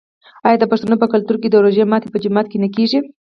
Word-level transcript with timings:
آیا 0.45 0.57
د 0.59 0.65
پښتنو 0.71 0.95
په 1.01 1.07
کلتور 1.13 1.35
کې 1.41 1.47
د 1.51 1.55
روژې 1.63 1.83
ماتی 1.91 2.07
په 2.11 2.19
جومات 2.23 2.45
کې 2.49 2.57
نه 2.63 2.69
کیږي؟ 2.75 2.99